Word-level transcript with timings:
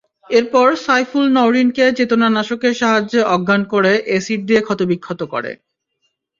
এরপর 0.29 0.67
সাইফুল 0.85 1.25
নওরীনকে 1.37 1.85
চেতনানাশকের 1.97 2.73
সাহায্যে 2.73 3.19
অজ্ঞান 3.35 3.61
করে 3.73 3.91
অ্যাসিড 4.07 4.41
দিয়ে 4.47 4.61
ক্ষতবিক্ষত 4.61 5.21
করে। 5.33 5.51